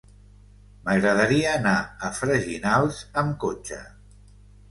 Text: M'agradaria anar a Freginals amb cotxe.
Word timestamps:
M'agradaria 0.85 1.51
anar 1.57 1.75
a 2.09 2.09
Freginals 2.21 3.01
amb 3.23 3.37
cotxe. 3.45 3.81